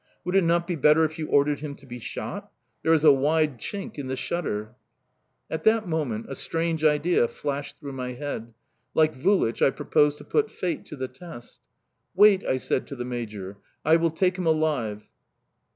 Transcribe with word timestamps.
Would 0.25 0.33
it 0.35 0.43
not 0.43 0.65
be 0.65 0.75
better 0.75 1.05
if 1.05 1.19
you 1.19 1.27
ordered 1.27 1.59
him 1.59 1.75
to 1.75 1.85
be 1.85 1.99
shot? 1.99 2.51
There 2.81 2.91
is 2.91 3.03
a 3.03 3.11
wide 3.11 3.59
chink 3.59 3.99
in 3.99 4.07
the 4.07 4.15
shutter." 4.15 4.73
At 5.47 5.63
that 5.65 5.87
moment 5.87 6.25
a 6.27 6.33
strange 6.33 6.83
idea 6.83 7.27
flashed 7.27 7.77
through 7.79 7.91
my 7.91 8.13
head 8.13 8.51
like 8.95 9.13
Vulich 9.13 9.61
I 9.61 9.69
proposed 9.69 10.17
to 10.17 10.23
put 10.23 10.49
fate 10.49 10.85
to 10.85 10.95
the 10.95 11.07
test. 11.07 11.59
"Wait," 12.15 12.43
I 12.43 12.57
said 12.57 12.87
to 12.87 12.95
the 12.95 13.05
major, 13.05 13.57
"I 13.85 13.97
will 13.97 14.09
take 14.09 14.39
him 14.39 14.47
alive." 14.47 15.07